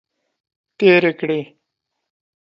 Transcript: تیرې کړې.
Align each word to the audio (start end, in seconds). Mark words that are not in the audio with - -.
تیرې 0.77 1.11
کړې. 1.19 1.39